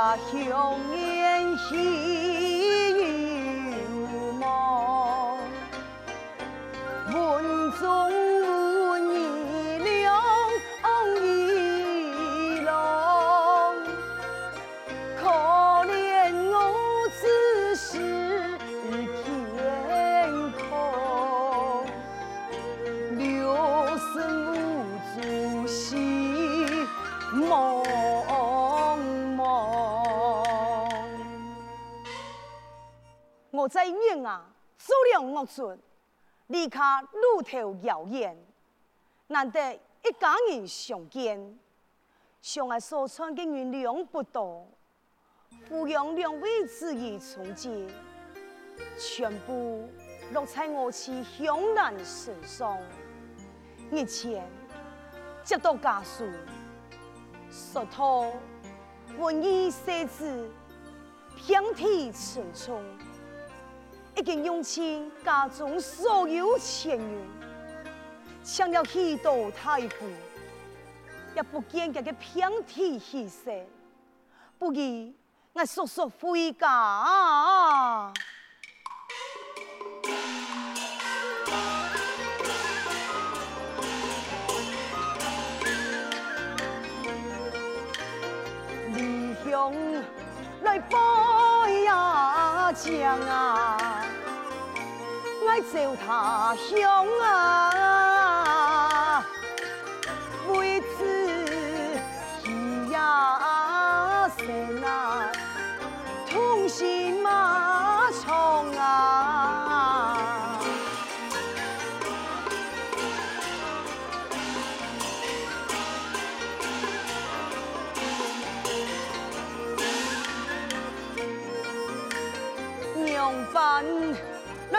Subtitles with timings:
[0.00, 2.29] 家乡烟喜
[33.60, 34.42] 我在院啊，
[34.78, 35.78] 做了恶准，
[36.46, 38.34] 离开路头遥远，
[39.26, 41.58] 难得一家人相见，
[42.40, 44.66] 相爱所穿的人量不多，
[45.68, 47.86] 抚养两位子女从前，
[48.98, 49.86] 全部
[50.32, 52.78] 落在我妻香兰身上。
[53.90, 54.48] 日前
[55.44, 56.24] 接到家书，
[57.50, 58.32] 说他
[59.18, 60.50] 文艺设置，
[61.36, 62.82] 遍体青春。
[64.16, 67.28] 已经用尽家中所有钱元，
[68.44, 70.06] 抢了许多大富，
[71.34, 73.50] 也不见这个遍体喜色，
[74.58, 75.12] 不如
[75.52, 78.12] 我速速回家！
[88.94, 89.72] 离乡
[90.62, 93.99] 来报呀，将啊！
[95.48, 97.99] 爱走他乡啊，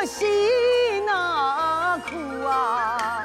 [0.02, 0.26] 来是
[1.06, 3.24] 那苦啊，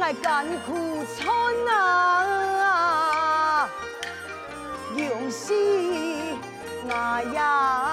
[0.00, 1.28] 爱甘苦春
[1.68, 3.68] 啊，
[4.96, 6.36] 用心
[6.90, 7.87] 啊呀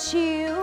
[0.00, 0.57] 春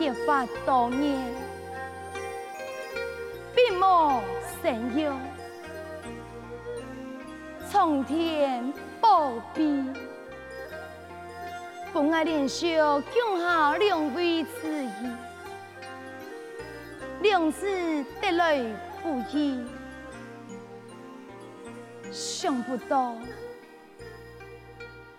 [0.00, 1.14] 结发多年，
[3.54, 4.22] 并无
[4.62, 5.12] 生育，
[7.70, 9.84] 苍天保庇，
[11.92, 12.78] 本爱连续
[13.12, 15.12] 共下两位之意，
[17.20, 17.66] 两子
[18.22, 18.58] 得来
[19.02, 19.62] 不易，
[22.10, 23.14] 想不到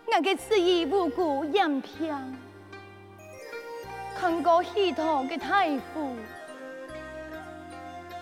[0.08, 2.36] 我的子意无辜延平。
[4.22, 6.16] 看过系统的大夫，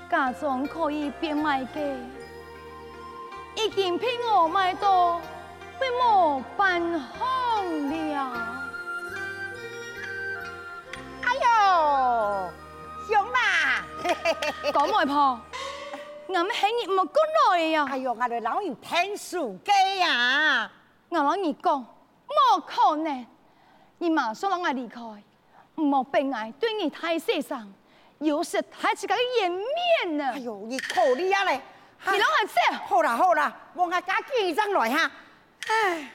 [0.10, 1.82] 家中可以变卖家，
[3.58, 5.20] 已经骗我买到
[5.78, 8.32] 被没办好了。
[11.22, 12.50] 哎呦，
[13.06, 13.84] 熊啦，
[14.74, 15.38] 讲外婆，
[16.28, 17.86] 我们系你冇过来呀？
[17.90, 20.72] 哎呦，我哋老人听书记呀，
[21.10, 23.26] 我老你讲，莫可能，
[23.98, 25.02] 你马上让我离开。
[25.80, 27.72] 莫悲哀对你太世上，
[28.20, 30.32] 有时太自己嘅颜面呢。
[30.34, 31.62] 哎呦，你可怜啊嘞！
[32.06, 32.74] 你老汉这？
[32.86, 35.12] 好啦好啦，我阿家记张来哈。
[35.68, 36.12] 哎，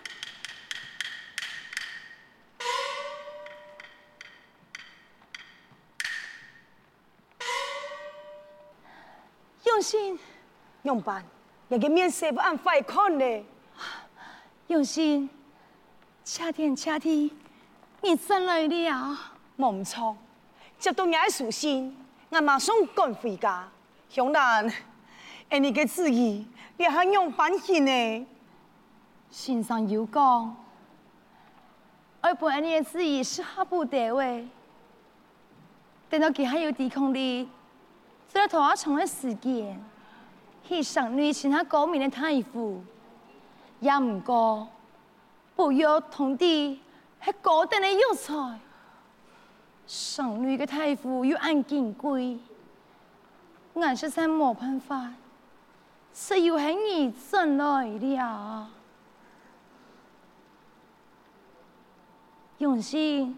[9.65, 10.19] 永信，
[10.83, 11.25] 永办，
[11.69, 13.45] 人家面色不按快看嘞。
[14.69, 15.29] 用心，
[16.25, 17.37] 恰天恰地，
[18.01, 19.34] 你真来了。
[19.57, 20.17] 冇错，
[20.79, 21.97] 接到你嘅书信，
[22.31, 23.69] 我马上赶回家。
[24.11, 24.71] 向南，
[25.49, 26.47] 诶，你嘅旨意，
[26.77, 28.27] 你系用反信呢？
[29.29, 30.55] 信上有讲，
[32.23, 34.47] 我本你嘅旨意是下不得位，
[36.09, 37.49] 等到佢还有抵抗力，
[38.29, 39.81] 在头下长嘅时间，
[40.69, 42.81] 去上女其他高明嘅大夫，
[43.81, 44.69] 也唔过
[45.57, 46.81] 不约同地
[47.25, 48.61] 系高等嘅有才。
[49.87, 52.39] 上女的太傅又按金贵，
[53.75, 55.13] 俺是在没办法，
[56.13, 58.71] 只有喊你进来了。
[62.59, 63.37] 永信，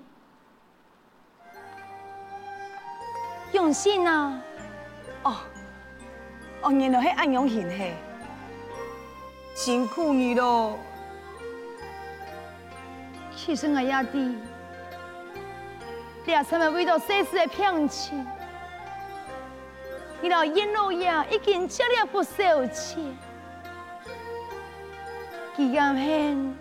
[3.52, 4.40] 永信啊！
[5.24, 5.36] 哦，
[6.62, 7.94] 哦，原来是安永信嘿，
[9.54, 10.78] 辛苦你咯。
[13.34, 14.34] 其实我也的。
[16.26, 18.26] 俩他们为了生死的聘亲，
[20.20, 23.16] 你老阎老爷已经借了不少钱，
[25.56, 26.56] 几个人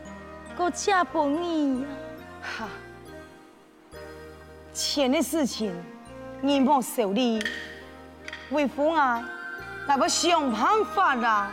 [0.56, 1.88] 都借不你呀！
[2.42, 2.68] 哈，
[4.72, 5.74] 钱的事情
[6.42, 7.44] 你莫受理，
[8.52, 9.28] 为父啊，
[9.88, 11.52] 那不想办法啦。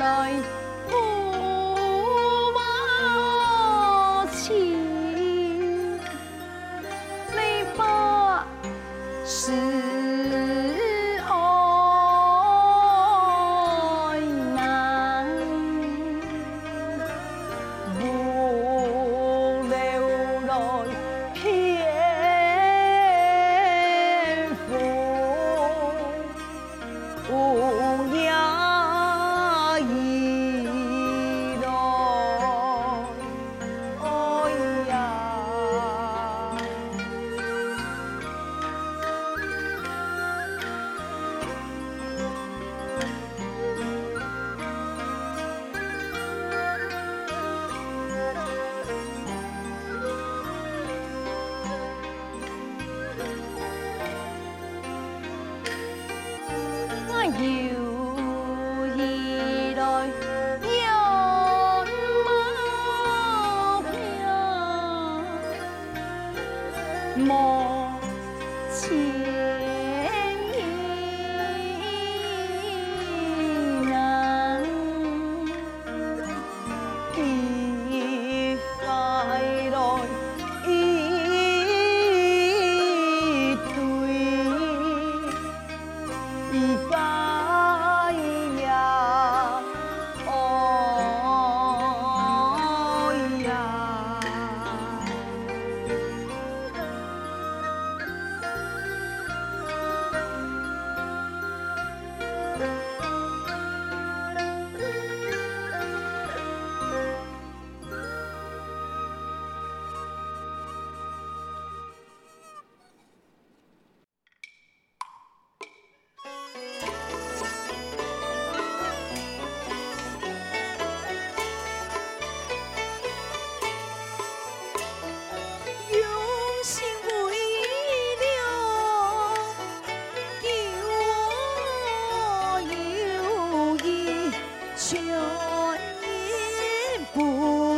[0.00, 0.59] 来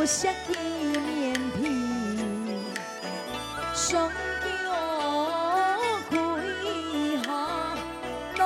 [0.05, 0.53] 下的
[0.99, 2.61] 面皮，
[3.73, 4.15] 双脚
[6.09, 6.17] 跪
[7.23, 7.25] 下
[8.37, 8.41] 来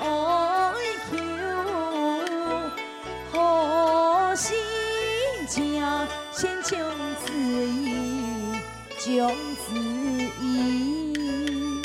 [0.00, 0.04] 哀
[1.10, 1.12] 求，
[3.32, 4.54] 好心
[5.48, 6.78] 家先将
[7.16, 8.54] 子意，
[8.98, 9.74] 将子
[10.40, 11.82] 意。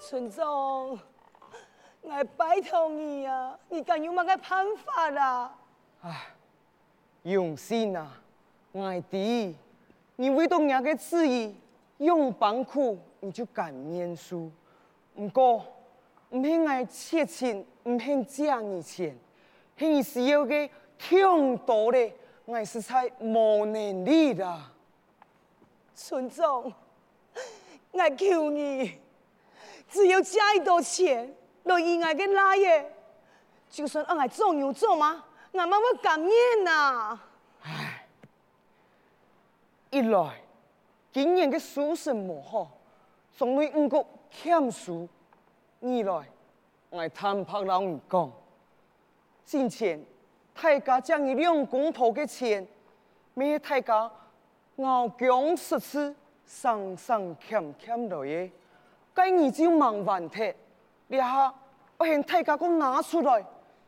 [0.00, 0.46] 村长。
[2.02, 5.52] 我拜托你啊，你敢有么个办法啦？
[6.02, 6.26] 唉，
[7.22, 8.20] 用心啊，
[8.74, 9.56] 爱弟，
[10.16, 11.54] 你为到人个旨意，
[11.98, 14.50] 用帮苦，你就敢念书。
[15.14, 15.64] 不过，
[16.30, 19.16] 唔系爱切钱，唔系借你钱，
[19.78, 22.12] 系你需要个挺多的，
[22.44, 24.72] 我实在无能力啦。
[25.94, 26.72] 村长，
[27.92, 28.98] 我求你，
[29.90, 31.34] 只要借一多钱。
[31.64, 32.84] 落意外嘅拉嘢，
[33.68, 35.24] 就算俺系做牛做马，
[35.58, 37.18] 俺妈会甘愿呐。
[37.62, 38.06] 唉，
[39.90, 40.40] 一来
[41.12, 42.70] 今年嘅书生无好，
[43.36, 45.08] 总对五个欠书；
[45.80, 46.28] 二来
[46.90, 48.32] 我坦白老你讲，
[49.44, 50.04] 之前
[50.54, 52.66] 大家将你两公婆嘅钱，
[53.34, 54.10] 咩大家
[54.78, 58.50] 熬姜十次，上上欠欠来嘅，
[59.14, 60.54] 该你就忙完脱。
[61.08, 61.52] 你下，
[61.96, 63.44] 我向大家讲拿出来，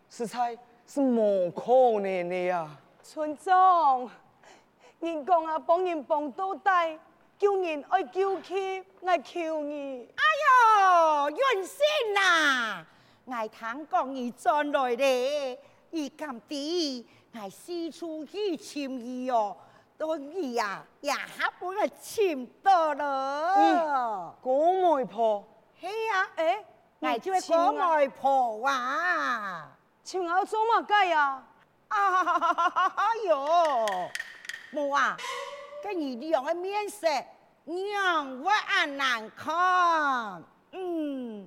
[0.08, 0.58] 实在
[0.90, 2.66] 是无可能的呀。
[3.02, 4.08] 村长，
[5.00, 6.98] 人讲啊，帮人帮到底，
[7.38, 10.08] 救人爱救起，爱求你。
[10.16, 10.24] 哎
[11.26, 12.86] 呦，元先呐，
[13.30, 15.58] 爱听讲你转来咧，
[15.90, 17.04] 你咁啲，
[17.34, 19.54] 爱四处去寻伊哦，
[19.98, 23.54] 都伊啊，也下本来寻到了。
[23.56, 25.44] 嗯，郭媒婆，
[25.78, 26.64] 系啊，诶、欸。
[27.00, 29.77] 我就系个媒婆啊，
[30.08, 31.44] 请我做乜计啊？
[31.90, 34.10] 哎呦，
[34.72, 35.14] 冇啊，
[35.84, 37.06] 跟你两个面色
[37.92, 40.42] 让我很难看。
[40.72, 41.46] 嗯，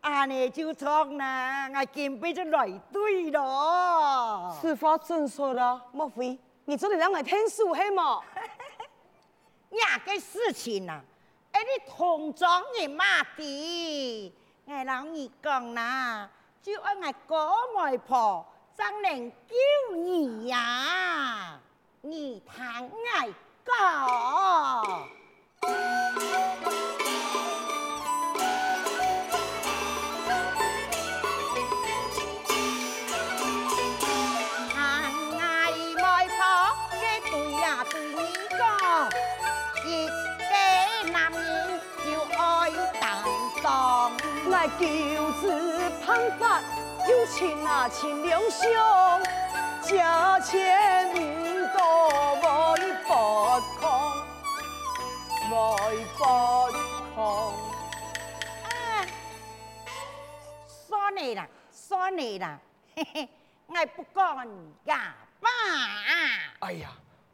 [0.00, 4.56] 阿你就错啦，我今辈就来对咯。
[4.58, 5.82] 此话怎说啦？
[5.92, 8.24] 莫非你这里两个天数黑么？
[9.76, 11.04] 呀个事情啊，
[11.52, 14.34] 哎你同装你妈的。
[14.64, 16.30] 我老二讲啦，
[16.62, 17.36] 就爱我个
[17.74, 21.58] 媒婆，怎能救你呀？
[22.02, 25.08] 你听我讲，
[47.08, 48.70] 有情啊情两兄，
[49.82, 53.10] 价钱唔多，会不
[53.80, 53.82] 空，
[55.50, 55.54] 会
[56.16, 56.20] 不
[57.14, 57.20] 空。
[58.64, 58.70] 啊，
[60.66, 62.58] 算你啦，算你啦，
[62.94, 63.28] 嘿嘿，
[63.66, 64.46] 我不讲
[64.84, 65.48] 呀爸。
[66.60, 66.90] 哎呀，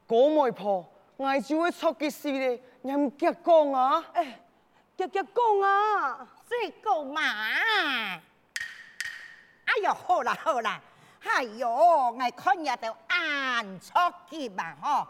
[0.06, 4.04] 郭媒婆，我就会出嘅事咧，你唔急讲啊？
[4.14, 4.40] 哎，
[4.96, 6.26] 急急讲啊！
[6.48, 7.20] 这个嘛，
[9.76, 10.80] 哎呦，好啦好啦，
[11.22, 13.92] 哎呦，我看日就按出
[14.30, 15.06] 去嘛吼，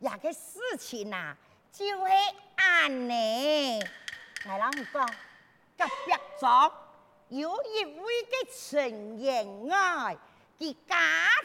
[0.00, 1.36] 也个事情啊，
[1.70, 2.12] 就是
[2.56, 3.80] 按呢。
[4.46, 5.08] 我啷个讲？
[5.78, 6.72] 隔壁桌
[7.28, 10.16] 有一位嘅陈员外，
[10.58, 10.96] 佢家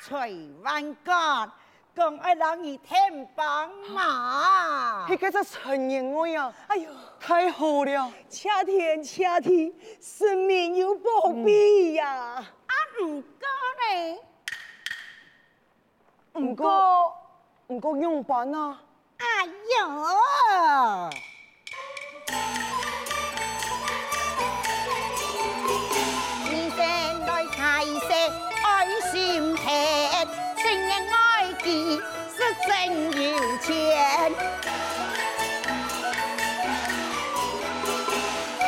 [0.02, 0.32] 财
[0.64, 1.52] 万贯。
[1.96, 12.06] 讲爱让你添帮忙，你这个陈员外呀，哎呦，太好了，车天车地，生命有保庇呀。
[12.06, 13.48] 啊，唔过
[13.80, 14.20] 呢？
[16.42, 17.16] 唔过
[17.68, 18.82] 唔过用办啊？
[19.18, 21.10] 哎呦！
[32.66, 34.34] 是真有钱，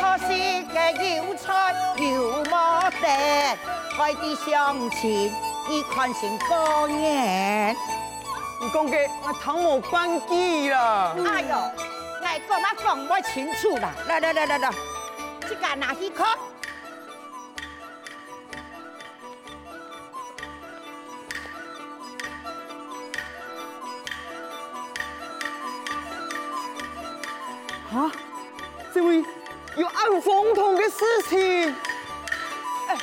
[0.28, 3.06] 惜个有才有冇德，
[3.96, 5.32] 快啲相亲，
[5.68, 7.74] 一看成过年。
[8.60, 11.14] 你讲嘅我头冇关机啦。
[11.26, 11.56] 哎呦，
[12.20, 13.92] 我讲乜讲唔清楚啦！
[14.06, 14.70] 来来来来来，
[15.40, 16.26] 这个拿去看。
[27.90, 28.12] 啊，
[28.92, 29.24] 这位
[29.76, 31.74] 有暗风筒的事情。
[32.86, 32.98] 哎，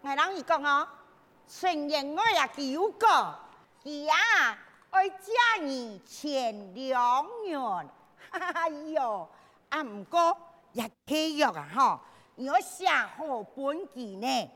[0.00, 0.88] 外人伊讲哦，
[1.46, 3.38] 虽然我也寄过，
[3.82, 4.16] 伊啊
[4.88, 7.60] 爱加你千两元。
[8.30, 9.28] 哎哟，
[9.68, 10.34] 啊唔过
[10.72, 12.00] 也契约啊吼，
[12.36, 14.50] 你要写好本子呢，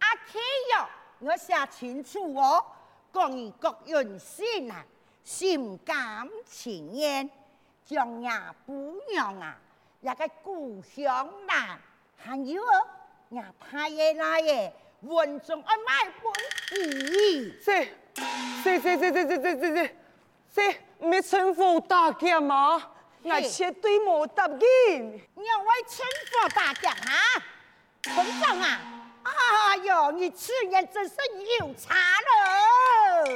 [0.00, 0.86] 啊契约
[1.20, 2.64] 你要写清楚哦。
[3.12, 4.84] 讲你各人心啊，
[5.22, 7.28] 心甘情愿，
[7.84, 9.56] 将呀不让啊，
[10.00, 11.78] 也个故乡难，
[12.16, 12.86] 还有哦，
[13.30, 14.72] 呀太爷来嘅。
[15.02, 16.32] 文中爱卖本
[17.64, 17.90] 钱，
[18.62, 19.96] 这、这、这、这、这、这、这、这、这，
[20.54, 22.90] 这没趁火打劫吗？
[23.24, 25.12] 我绝对没答应。
[25.34, 27.42] 你要为趁火打劫啊？
[28.02, 28.80] 村长啊！
[29.24, 31.14] 哎呦，你吃人真是
[31.60, 32.81] 有才了。
[33.22, 33.28] กี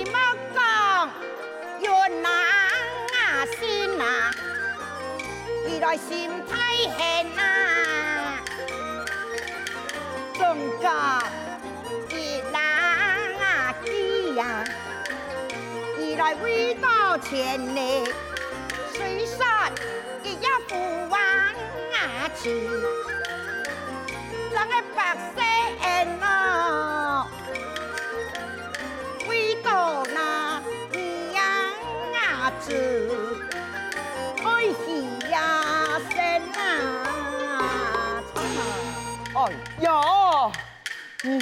[0.00, 2.28] ่เ难
[3.14, 3.60] 啊，心
[5.66, 6.08] อก来心
[6.48, 6.50] 太
[6.96, 6.98] 狠
[10.36, 10.58] โยน
[12.56, 12.76] ล้า
[13.18, 14.02] งอ่ะสิ
[22.42, 22.48] 是
[24.52, 25.40] 咱的白色
[25.80, 27.24] 烟哦，
[29.24, 30.60] 飞到那
[31.30, 31.40] 娘
[32.12, 32.74] 啊子，
[34.44, 34.46] 哎
[34.84, 34.86] 喜
[35.30, 36.18] 呀生
[36.58, 36.60] 啊，
[39.36, 39.38] 哎
[39.78, 39.88] 呀，
[41.22, 41.40] 嗯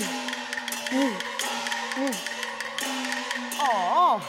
[0.91, 1.15] 嗯
[1.97, 1.99] 嗯，
[3.59, 4.21] 哦，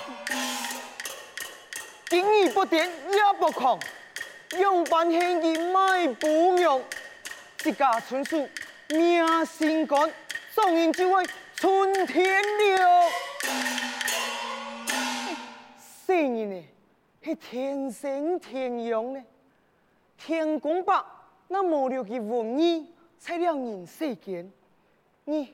[2.08, 3.78] 顶你不点也不空。
[4.60, 6.82] 用半献义卖不用，
[7.66, 8.48] 一家村数
[8.90, 10.12] 命心肝，
[10.52, 12.42] 送人就会春天
[12.76, 13.10] 了。
[16.06, 16.64] 生人呢，
[17.22, 19.22] 是天生天养的，
[20.18, 21.06] 天公伯
[21.48, 22.92] 那无聊的文艺。
[23.20, 24.52] 才两人世间，
[25.26, 25.54] 你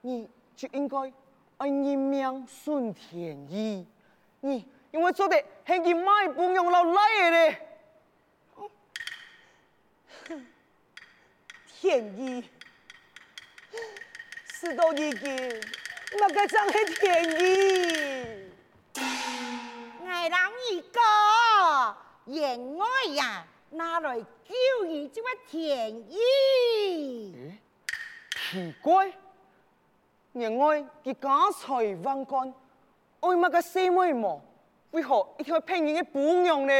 [0.00, 1.12] 你就应该
[1.58, 3.86] 爱人命顺天意，
[4.40, 5.36] 你因为做的
[5.66, 7.65] 系件卖不用老赖的咧。
[11.78, 12.42] 天意，
[14.44, 15.60] 事到如今，
[16.18, 18.50] 那个真系天意。
[20.06, 20.38] 爱人
[20.70, 20.98] 一个，
[22.24, 23.46] 言外呀。
[23.68, 27.52] 拿来救你这么便宜？
[28.50, 29.12] 奇怪，
[30.32, 32.54] 人外佢家财万贯，
[33.20, 34.40] 为乜个细妹么？
[34.92, 36.72] 为何一条平人嘅不用呢？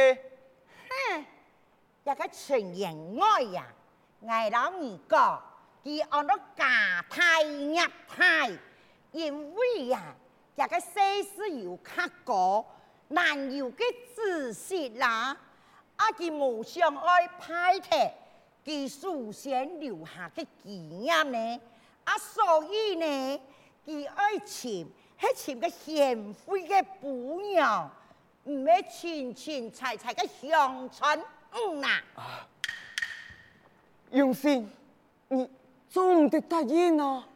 [0.89, 1.25] 哼，
[2.05, 3.67] 一个纯人爱呀，
[4.25, 5.41] 爱老二讲，
[5.83, 8.51] 伊按到甲胎虐胎，
[9.11, 10.15] 因为啊，
[10.55, 12.65] 这个世事有刻高，
[13.09, 13.83] 难有个
[14.15, 15.37] 知识啦。
[15.95, 18.11] 啊，伊无想爱歹体，
[18.63, 21.61] 伊祖先留下个纪念呢。
[22.03, 23.41] 啊，所以呢，
[23.85, 27.89] 佢爱请，还请个贤惠个姑娘，
[28.45, 32.47] 毋要亲亲菜菜个乡村，嗯呐、啊
[34.11, 34.71] 永信，
[35.29, 35.49] 你
[35.89, 37.27] 总得答应啊？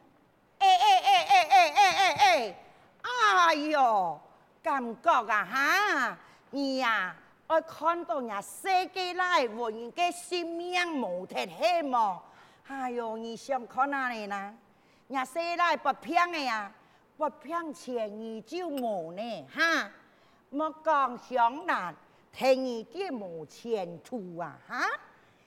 [0.58, 2.56] 哎哎哎哎哎哎哎哎，
[3.02, 4.20] 哎呦，
[4.62, 6.18] 感觉啊哈，
[6.50, 7.16] 你呀。
[7.48, 8.62] 我看到人世
[8.94, 12.22] 界来文人嘅性命无特希望，
[12.66, 14.54] 哎呦，你想看哪里呢？
[15.08, 16.72] 人世来不平嘅呀，
[17.18, 19.90] 不平前你就无呢，哈！
[20.48, 21.94] 莫讲湘南，
[22.32, 24.86] 听你啲无前途啊，哈！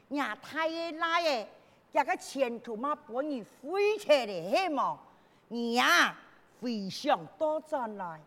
[0.10, 1.46] 人太爷来嘅，
[1.94, 5.00] 一个前途嘛，本你飞车嚟希望，
[5.48, 6.16] 你呀
[6.62, 8.20] 飞上多转来，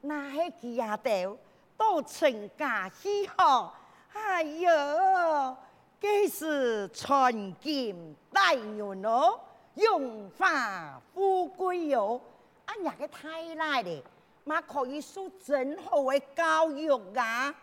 [0.00, 1.36] 那些几下掉？
[1.76, 3.74] 都成家喜好，
[4.14, 5.56] 哎呦，
[6.00, 9.38] 这是传金戴玉哦，
[9.74, 12.18] 荣华富贵哟，
[12.64, 14.02] 俺家个太奶的，
[14.44, 17.54] 嘛可以受真好的教育啊！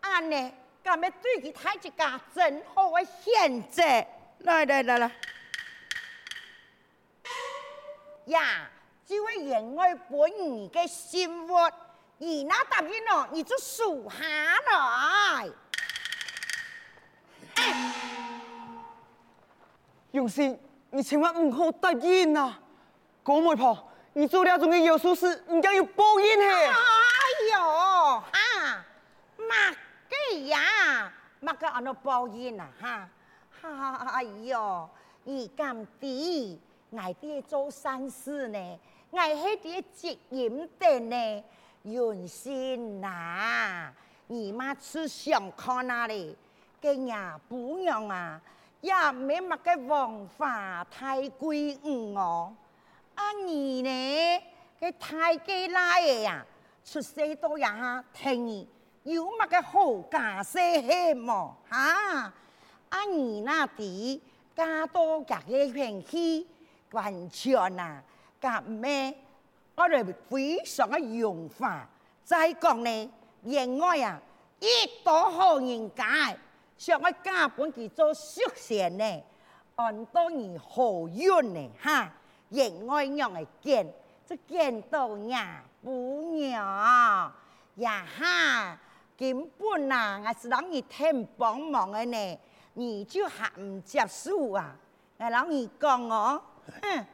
[0.00, 0.52] 俺呢，
[0.86, 3.82] 干咩对佢太一家真好的选择？
[4.38, 5.10] 来来来来，
[8.26, 8.70] 呀，
[9.04, 11.68] 这位员外本儿的心活。
[12.18, 15.50] 你那答应了，你就数下来。
[20.12, 20.56] 永信，
[20.90, 22.60] 你千万唔好答应啊！
[23.24, 26.66] 郭媒婆，你做了种嘅有数事，唔该要报应嘿。
[26.66, 26.74] 哎
[27.52, 28.86] 呦，啊，
[29.36, 29.74] 乜
[30.08, 31.12] 嘅呀？
[31.40, 33.08] 乜个按到报应啊？
[33.60, 34.88] 哈，哎呦，
[35.24, 36.58] 你咁啲，
[36.96, 38.78] 爱啲做善事呢？
[39.12, 41.44] 爱喺啲积阴德呢？
[41.82, 43.92] 用心呐，
[44.28, 46.36] 姨妈吃上课那里，
[46.80, 48.40] 给伢不用啊，
[48.80, 52.54] 也没乜个文化太贵嗯哦。
[53.14, 54.42] 啊你呢，
[54.80, 56.44] 给太给来的呀，
[56.84, 58.68] 出世都呀听你
[59.06, 61.56] 有乜个好家世嘿么？
[61.70, 62.32] 哈，
[62.88, 64.20] 啊你那底
[64.52, 66.44] 加多加个运气，
[66.90, 68.02] 完全呐，
[68.40, 69.14] 甲咩？
[69.76, 71.88] 我哋非常嘅用法。
[72.24, 73.10] 再讲呢，
[73.42, 74.20] 另外啊，
[74.58, 74.66] 一
[75.04, 76.36] 多好人家，
[76.76, 79.22] 想我家本去做宿舍呢，
[79.76, 82.12] 按多年好运呢，哈，
[82.48, 83.86] 另外样嘅见，
[84.24, 86.60] 即见到呀不鸟
[87.76, 88.76] 呀哈，
[89.16, 92.38] 根本啊，我是让你添帮忙的呢，
[92.74, 94.76] 你就还唔接受啊？
[95.18, 96.40] 我让你讲哦，
[96.82, 97.06] 哼，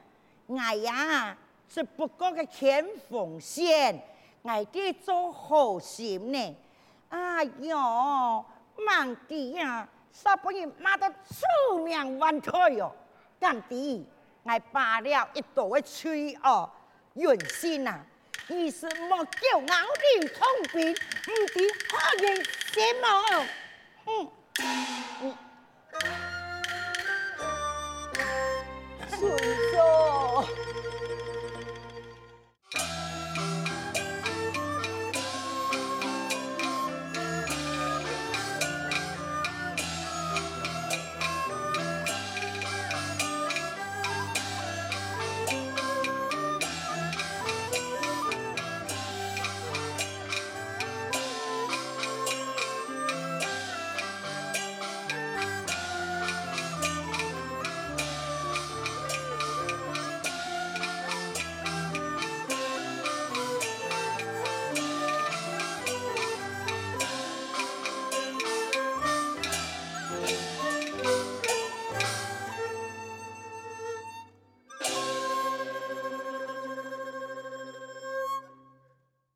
[0.47, 1.37] 我呀，
[1.69, 4.03] 只不过个牵风线。
[4.43, 6.55] 爱啲做好心呢，
[7.07, 8.43] 哎哟，
[8.85, 12.93] 忙啲呀，啥不然骂到出名万岁哟，
[13.39, 14.03] 咁啲，
[14.43, 16.69] 爱罢了一道嘅吹哦，
[17.13, 18.05] 原先啊，
[18.47, 19.75] 你是莫叫咬
[20.19, 20.95] 定通病，唔
[21.47, 21.53] 知
[21.89, 21.93] 何
[22.25, 23.05] 人先么？
[24.05, 24.11] 嗯，
[25.21, 25.37] 嗯，